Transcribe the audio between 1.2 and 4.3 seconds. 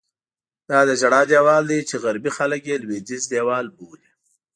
دیوال دی چې غربي خلک یې لوېدیځ دیوال بولي.